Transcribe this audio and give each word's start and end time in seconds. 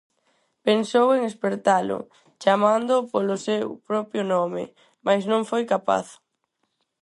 Pensou 0.67 1.07
en 1.15 1.21
espertalo, 1.31 1.97
chamándoo 2.41 3.07
polo 3.11 3.35
seu 3.47 3.67
propio 3.89 4.21
nome, 4.33 4.63
mais 5.05 5.23
non 5.31 5.41
foi 5.51 5.63
capaz: 5.73 6.07